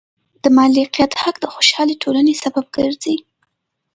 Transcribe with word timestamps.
د 0.43 0.45
مالکیت 0.57 1.11
حق 1.21 1.35
د 1.41 1.45
خوشحالې 1.53 1.95
ټولنې 2.03 2.33
سبب 2.43 2.65
ګرځي. 2.77 3.15